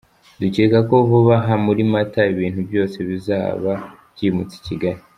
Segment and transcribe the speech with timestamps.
[0.39, 3.71] Dukeka ko vuba aha muri Mata ibintu byose bizaba
[4.13, 4.99] byimutse i Kigali.